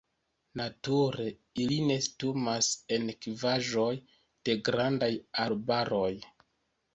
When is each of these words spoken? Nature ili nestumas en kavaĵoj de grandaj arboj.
Nature 0.59 1.25
ili 1.63 1.77
nestumas 1.89 2.69
en 2.97 3.05
kavaĵoj 3.27 3.91
de 4.49 4.57
grandaj 4.71 5.11
arboj. 5.47 6.11